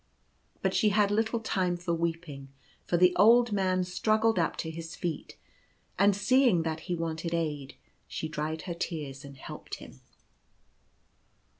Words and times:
But 0.63 0.73
she 0.73 0.89
had 0.89 1.11
little 1.11 1.39
time 1.39 1.77
for 1.77 1.93
weeping, 1.93 2.47
for 2.87 2.97
the 2.97 3.15
old 3.17 3.51
man 3.51 3.83
struggled 3.83 4.39
up 4.39 4.57
to 4.57 4.71
his 4.71 4.95
feet, 4.95 5.37
and, 5.99 6.15
seeing 6.15 6.63
that 6.63 6.79
he 6.89 6.95
wanted 6.95 7.35
aid, 7.35 7.75
she 8.07 8.27
dried 8.27 8.63
her 8.63 8.73
tears 8.73 9.23
and 9.23 9.37
helped 9.37 9.75
him. 9.75 10.01